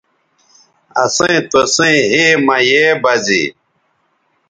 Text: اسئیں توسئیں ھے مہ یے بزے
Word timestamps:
اسئیں 1.03 1.39
توسئیں 1.51 2.01
ھے 2.11 2.25
مہ 2.45 2.57
یے 2.67 2.85
بزے 3.03 3.43